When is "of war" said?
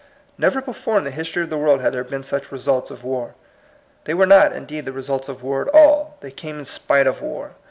2.89-3.35, 5.29-5.61, 7.05-7.51